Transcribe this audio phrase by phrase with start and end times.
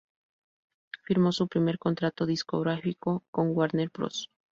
[1.03, 4.31] Firmó su primer contrato discográfico con Warner Bros.